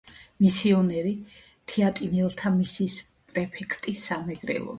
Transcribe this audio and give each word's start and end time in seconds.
მისიონერი, 0.43 1.11
თეატინელთა 1.73 2.53
მისიის 2.57 2.97
პრეფექტი 3.35 3.95
სამეგრელოში. 4.07 4.69